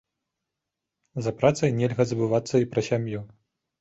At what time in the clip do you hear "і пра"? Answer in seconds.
2.65-2.81